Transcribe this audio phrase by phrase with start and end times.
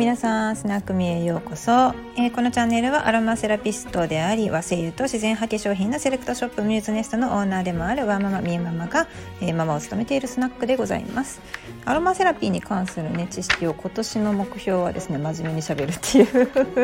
[0.00, 1.70] 皆さんスナックミへようこそ、
[2.16, 9.08] えー、このチャンネルはアロマセラピストであり和製油と自然派化粧品のセレクトショップミューズネストのオーナーでもあるワーママみえママが、
[9.42, 11.42] えー、ママを務めているスナックでございます。
[11.84, 16.26] アロマセラピーに関するね知識を今年の目標はですね真面目にしゃべるっていう。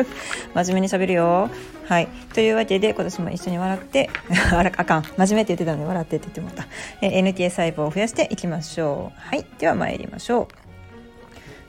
[0.53, 1.49] 真面目にしゃべるよ。
[1.87, 2.07] はい。
[2.35, 4.11] というわけで今年も一緒に笑って
[4.51, 5.01] あらあかん。
[5.17, 6.67] 真面目って言ってたのに笑ってって言ってもらった、
[7.01, 9.19] えー、NTA 細胞を増やしていきましょう。
[9.19, 9.43] はい。
[9.57, 10.66] では参りましょう。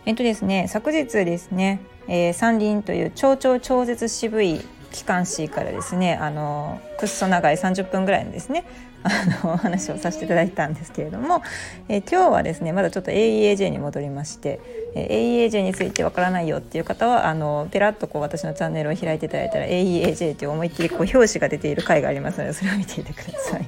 [0.09, 4.59] えっとですね昨日ですね、えー、山林という超超超絶渋い
[4.91, 8.65] 機関誌からですねあのくっそ長い30分ぐらいのですね
[9.03, 9.11] あ
[9.45, 11.43] のお話をさせていただいたんですけれども、
[11.91, 14.61] えー、今日はですねまだちょっと AEAJ に戻りまして、
[14.95, 23.67] えー、AEAJ についてわからないよっていう方はあのペラッとこう私のチャンネルを開いていただいたら AEAJ という思いっきりこう表紙が出ている回がありますのでそれを見ていてください。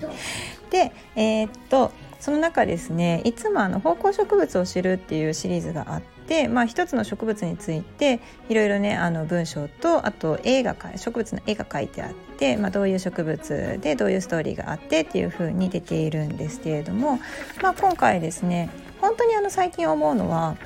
[0.71, 17.19] でえー、っとその中ですねいつもあの方向植物を知るっていうシリーズがあって、まあ、一つの植物についていろいろねあの文章とあと絵が植物の絵が描いてあって、まあ、どういう植物でどういうストーリーがあってっていう風に出ているんですけれども、
[17.63, 18.69] まあ、今回ですね
[19.01, 20.57] 本当にあの最近思うのは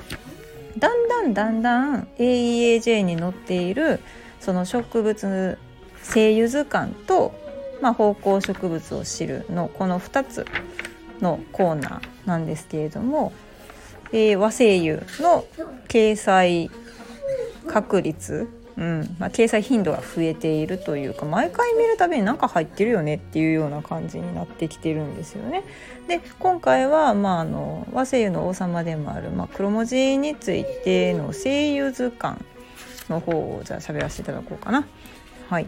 [0.77, 4.01] だんだんだんだん AEAJ に載っている
[4.41, 5.57] その植物
[6.01, 7.33] 生油図鑑と、
[7.81, 10.45] まあ、方向植物を知るのこの2つ。
[11.21, 13.33] のコーナーなんですけれども、
[14.11, 15.45] えー、和声優の
[15.87, 16.69] 掲載
[17.67, 25.63] 確率、うんまあ、掲載頻度が増えているというか毎回見るたびに何か入ってるよねっていうような感じになってきてるんですよね。
[26.07, 32.39] で今回は、まあ、あの和声優の王様でもある、まあ、黒文字についての声優図鑑
[33.09, 34.85] の方をじゃあ喋らせていただこうかな。
[35.49, 35.67] はい、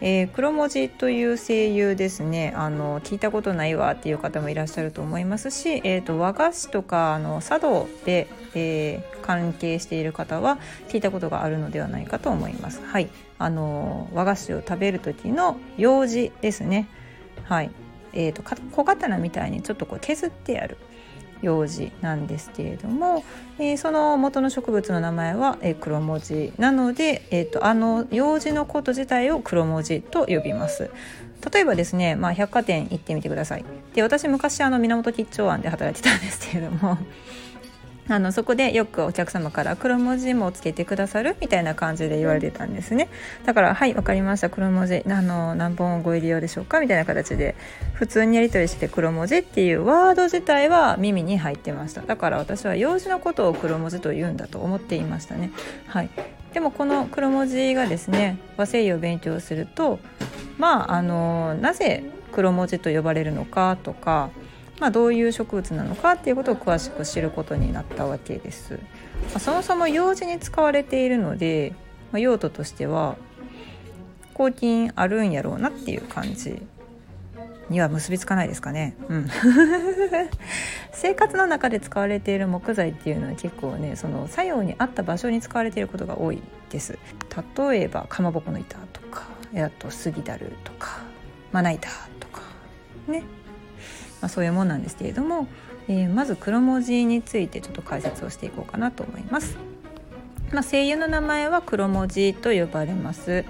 [0.00, 12.80] えー、黒文字という声優ですねあの聞いたことないわっていう方もいらっしゃると思いますし、えーと、和菓子とかあの茶道で、えー、関係している方は聞いたことがあるのではないかと思います。
[12.84, 13.08] はい、
[13.38, 16.88] あの和菓子を食べる時の用紙ですね。
[17.44, 17.70] はい、
[18.12, 20.76] えーと小刀みたいにちょっとこう削ってある。
[21.42, 23.24] 用紙なんですけれども、
[23.58, 30.90] えー、その元の植物の名前は、えー、黒文字なので、えーと、あの用紙のこと自体を黒文字と呼びます。
[31.52, 33.64] 例えばですね、まあ、百貨店行ってみてください。
[33.94, 36.98] で私昔あの源吉兆庵で働いてたんですけれども
[38.08, 43.08] あのそこでよくお客様から黒文字もつけてくださるみたいな感じで言われてたんですね。
[43.44, 44.48] だから「はい分かりました。
[44.48, 47.56] 黒文字あの何本ご入り用でしょうか?」みたいな形で
[47.94, 52.02] 普通にやり取りして黒文字っていうワード自体は耳に入ってました。
[52.02, 55.50] だから私は用紙のことを黒文字と言うんだと思っていましたね。
[55.88, 56.10] はい。
[56.52, 59.98] でもこの黒文字がですね和製油を勉強すると
[60.56, 64.30] まああのなぜ黒文字と呼ばれるのかとか
[64.78, 68.74] まあ、どういう植物なのかっていうことを詳しく知ることになったわけです。
[68.74, 71.74] まあ、そもそも用紙に使われているので、
[72.12, 73.16] まあ、用途としては
[74.34, 76.60] 抗菌あるんやろうなっていう感じ
[77.70, 78.94] には結びつかないですかね。
[79.08, 79.28] うん、
[80.92, 86.98] 生活の中で使われている木材っていうのは結構ねその作用に合った場所に使われていることが多いです。
[87.58, 91.00] 例えばかまぼこの板とかあと杉だるとか
[91.50, 91.88] まな板
[92.20, 92.42] とか
[93.08, 93.22] ね
[94.26, 95.46] まあ、そういうもんなんですけれども、
[95.86, 99.56] えー、まず黒文字についてちょっと解説をしていこうかなと思います。
[100.52, 103.44] まあ、声優の名前は黒文字と呼ばれます。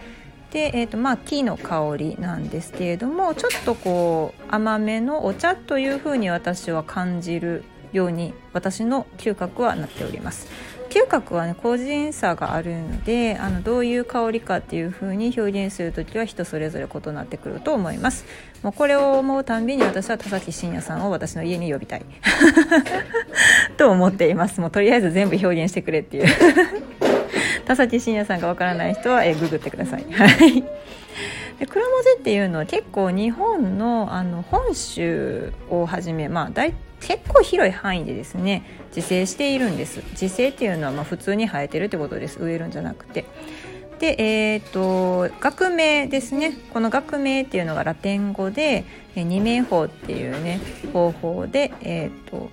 [0.51, 10.47] で、えーとまあ、木の香りなんですけれどもちょっとこう甘めのお茶というふうに私は感じるように私の嗅覚はなっております。
[10.87, 18.25] 嗅覚はね個人差があるのであのどういう香りかっていう風に表現する時は人それぞれ異なってくると思います。
[18.63, 22.05] もうこれを思うたんびに私は田崎真也さんを私の家に呼びたい。
[23.77, 24.61] と思っています。
[24.61, 26.27] もうとりあえず全部表現してくれっていう。
[27.67, 30.05] 田崎真也さんがわからない人はえググってください。
[30.11, 30.65] はい。
[31.59, 38.65] で黒文字っていうのは結構日本のあの本州をはじめ、まあ、大体結構広い範囲でですね
[38.95, 40.03] 自生しているんです。
[40.11, 42.39] 自生っていうのはま普通に生えてるってことです。
[42.41, 43.25] 植えるんじゃなくて。
[43.99, 46.53] でえーと、学名ですね。
[46.75, 50.61] この学名っていうのがラテン語で二名法っていうね
[50.93, 52.51] 方法で、えーと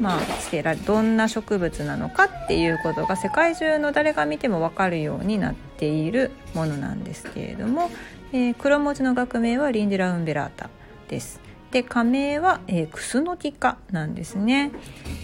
[0.00, 7.90] まあ、どんな植物なのかっていうことが世界中の誰が見ても分かるようになっているものなんですけれども、
[8.32, 10.68] えー、黒文字の学名はリンデラウンベラータ
[11.08, 11.40] です。
[11.72, 14.70] で加盟は、えー、クスノキ科なんですね。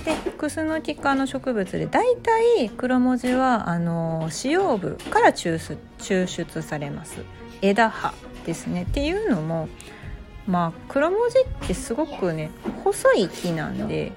[0.05, 7.23] でクスノキ科の植物でだいたい黒文字はあの使用部から抽出抽出されます
[7.61, 8.15] 枝葉
[8.47, 8.85] ですね。
[8.85, 9.69] っていうのも
[10.47, 12.51] まあ黒文字ってすごくね
[12.83, 14.13] 細い木なんで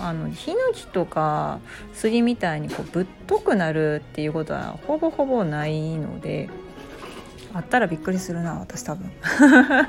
[0.00, 1.60] あのヒノキとか
[1.92, 6.48] 杉みたいにこうぶっとくなるっていうことはほぼほぼないので
[7.54, 9.10] あったらびっくりするな私多分。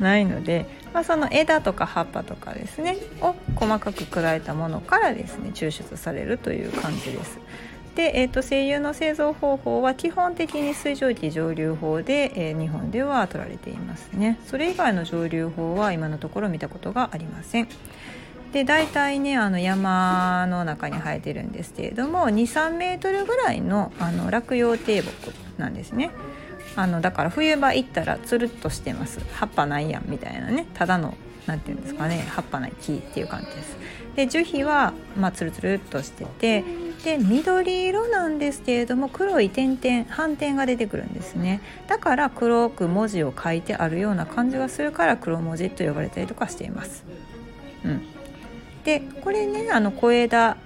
[0.00, 7.38] ないので、まあ、その枝とか葉っぱとかですねを細かく砕いたものからですね抽出されるという感じです。
[7.94, 14.38] で、えーと、精油の製造方法は基本的に水蒸気蒸留法で、えー、日本では取られていますね。
[14.46, 17.68] それ以外の蒸留法は今のところ見たことがありません。
[18.52, 26.10] で大体ねあの山の中に生えてるんですけれども23メートルぐらいのあの落葉低木なんですね。
[26.76, 29.20] あのだから冬場行ったらつるっとしてます。
[29.34, 30.66] 葉っぱないやんみたいなね。
[30.74, 31.14] ただの
[31.46, 32.26] 何て言うんですかね。
[32.28, 33.76] 葉っぱない木っていう感じです。
[34.16, 36.64] で樹皮はまあつるつるっとしてて
[37.04, 41.60] で緑色なんですけれども黒い点々斑点が出てくるんですね。
[41.86, 47.04] だから黒く文字を書いてあるような感じがするから黒文字と呼ばれたりとかしています。
[47.84, 48.02] うん、
[48.84, 50.56] でこれねあの小枝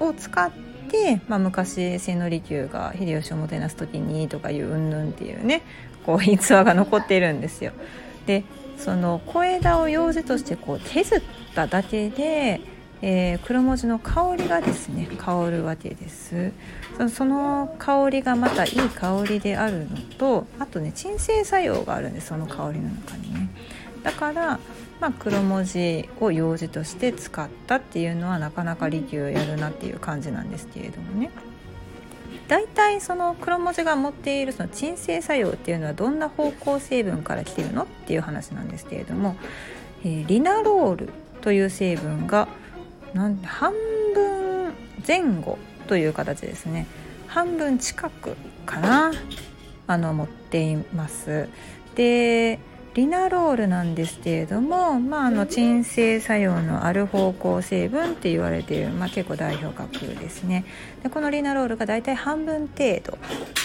[0.00, 0.50] を使っ
[0.88, 5.62] て、まあ、昔千利休が秀吉をもてなす時にとかいううんぬんっていうね
[6.04, 7.72] こう逸話が残っているんですよ。
[8.26, 8.44] で
[8.76, 11.22] その小枝を用事としてこう削っ
[11.54, 12.60] ただけで
[13.00, 16.52] えー、黒文字の香りがですね香るわけです
[17.14, 23.50] その香りがまたいい香りであるのとあとね鎮静作用があるんですその香りの中にね
[24.02, 24.60] だから、
[25.00, 31.30] まあ、黒文字を用事として使ったっていうのはなかなか利休やるなっていう感じなんですけれどもね。
[32.48, 39.36] 大体その黒文字が持っているその鎮静作用っていうのはどんな方向成分から来てるのっていう話なんですけれども、
[40.02, 41.10] えー、リナロール
[41.42, 42.48] という成分が
[43.12, 43.72] なん半
[44.14, 44.72] 分
[45.06, 46.86] 前後という形ですね。
[47.26, 49.12] 半分近くかな
[49.86, 51.48] あの持っています。
[51.94, 52.58] で
[52.98, 60.64] リナロールなんですけれども、まあ、あの鎮静作用のある方向成分って言われている、まあ、結構代表格ですね。
[61.04, 63.16] でこのリナロールが大体半分程度。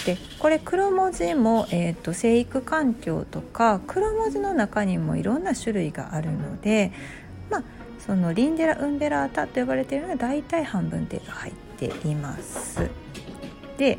[0.06, 6.92] でこれ黒文字も、えーと生育環境とか黒文字の中にもいろんな種類があるので
[7.50, 7.62] まあ
[7.98, 12.88] そのリンデラ・ウンベラータと呼ばれているのは大体半分程度入っています。
[13.78, 13.98] で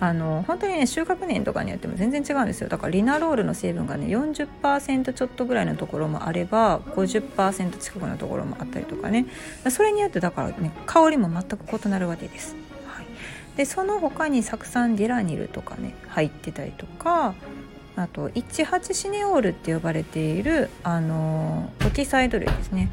[0.00, 2.68] あの本当にね収穫年とかによっても全然違うんですよ。
[2.68, 9.26] だからリナロールの成分がね40%ちょっとぐらいのところもあれば50%近くのところもあったりとかね。
[9.68, 12.56] それによってだからね香りも全く異なるわけです、
[12.86, 13.06] はい、
[13.56, 17.34] でその他に酢酸ゲラニルとかね入ってたりとか
[17.96, 22.90] あと18シネオールって呼ばれているあのオキサイド類ですね。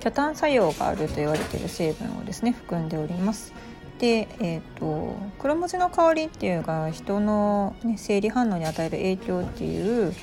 [0.00, 3.52] キャタン作用があると言われている成分をですね含んでおります。
[4.00, 10.14] で、えーと、黒文字の香りっていうのが人の、ね、生理反応に与える影響っていう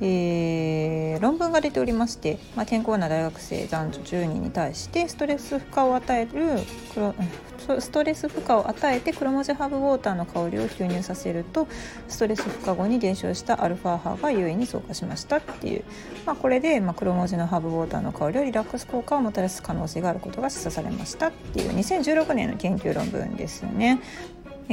[0.00, 6.60] えー、論文が出ておりまして、まあ、健康な大学生男女10人に対してストレス負荷を与える
[7.80, 11.66] ストレス負荷を与えて黒文字ハーブウォーターの香りを吸入させると
[12.08, 15.84] ストレス負荷後に減少したアルファ波が優位に増加しましたっていう、
[16.26, 24.00] まあ、これで、まあ、黒文字のハーブウォーターの香りをリラックス効果をもたらす可能性があることが示唆されましたっていう2016年の研究論文ですよね。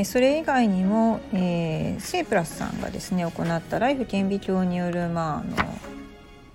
[0.06, 5.56] それ以外にも、えー、セイプラスさんがですね行ったライフ顕微鏡による、まあ、あの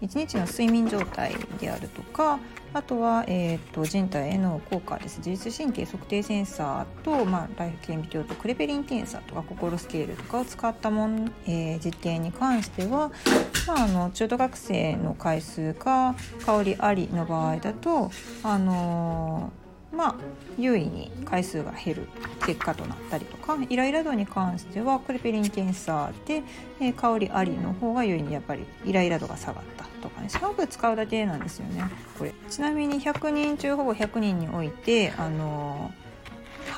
[0.03, 2.41] 1日の睡眠状態であるとか
[2.75, 5.19] あとは、えーと、人体への効果です。
[5.19, 13.11] 自律神経測定センサーと、まあ、ライフ顕微鏡とクレペリン検査とか心スケールとかを使ったもん、えー、実験に関しては、
[13.67, 16.15] まあ、あの中途学生の回数か
[16.45, 18.11] 香りありの場合だと
[18.43, 20.15] あのーまあ、
[20.59, 22.09] 優位に回数が減る
[22.47, 26.43] 結果となったりとかイライラ度に関してはクレペリン検査で、
[26.81, 30.29] えー、香りありの方が優位にやっぱりイライラ度が下がったとかね。
[30.29, 31.85] シャンプ使うだけなんですよね。
[32.19, 32.33] これ。
[32.49, 36.09] ちなみに100人中ほぼ100人においてあのー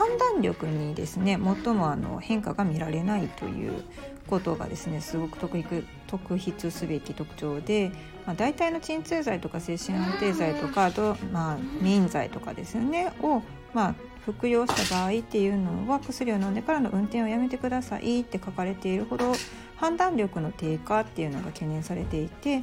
[0.01, 3.85] 判断力にですね最もあの変化が見られないという
[4.27, 7.91] ことがですねすごく特筆すべき特徴で、
[8.27, 13.43] まあ、大体の鎮痛剤とか精神安定剤とかあと、まあ、民剤とかですねを、
[13.75, 19.33] まあ、服用した場合っていうのは薬を飲んでからの運転をやめてくださいって書かれているほど
[19.77, 22.63] 判断力の低下っていうのが懸念されていて、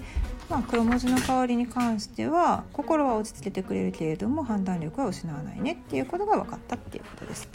[0.50, 7.50] まあ、黒文字の代わりに関しては心は落ち着けてくれるけれども判断力は失わないねっていうことが分かったっていうことです。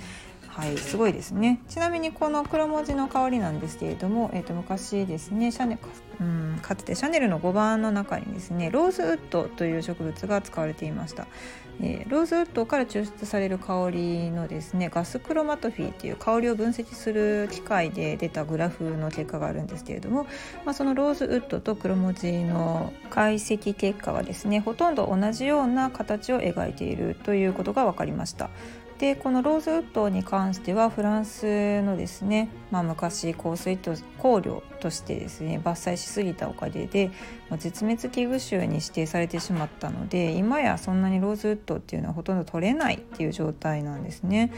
[0.55, 5.79] はいすごいですねちなみにこの黒文字の香りなんですけれども、えー、と昔ですねシャネ
[6.21, 11.27] うんかつてシャネルの5番の中にですねローズウッドという植物が使われていました、
[11.81, 20.25] えー、ローズウッドから抽出される香りのですねガスクロマトフィーっていう香りを分析する機械で出たグラフの結果があるんですけれども、
[20.67, 28.51] まあ、そのローズウッドと黒文字の解析結果はですねほとんど同じような形を描いているということが分かりました。
[29.03, 37.11] でこのローズウッドに関してはフランスのですね、まあ、昔香水と香料としてですね伐採しすぎたおかげで、
[37.51, 44.53] まあ、絶滅危惧種に指定されてしまったので今やそんなにローズウッドっていうのはほとんど取れないっていう状態なんですね。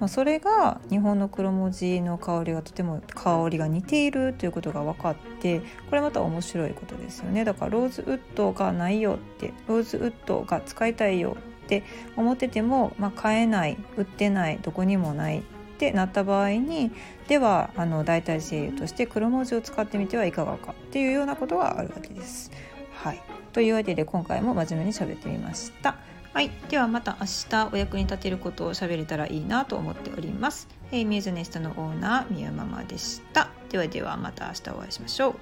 [0.00, 11.36] まあ、それが日本の黒文字の香りがとても香りが似ているということが分かってこれまた面白いことですよねだからローズウッドがないよってローズウッドが使いたいよ
[11.78, 11.84] って
[12.16, 15.42] 思ってても、まあ、買えない売ってないどこにもないっ
[15.78, 16.90] てなった場合に
[17.28, 22.50] ではあの代替精油として黒文字を使ってみてはいかがかっていうようなことがあるわけです。
[22.92, 25.96] はい、というわけで今回も真面目に喋ってみました。
[26.32, 30.68] はい、ではまた明日お役に立てることを喋れたらいいなと思っております。
[30.90, 33.50] え、ミューズネストのオーナーみゆママでした。
[33.68, 35.34] ではではまた明日お会いしましょう。